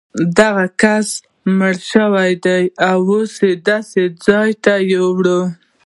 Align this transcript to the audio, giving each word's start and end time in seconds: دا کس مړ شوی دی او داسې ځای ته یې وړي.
دا 0.37 0.51
کس 0.81 1.07
مړ 1.57 1.75
شوی 1.91 2.31
دی 2.45 2.63
او 2.89 2.99
داسې 3.69 4.01
ځای 4.25 4.49
ته 4.63 4.73
یې 4.89 5.01
وړي. 5.15 5.39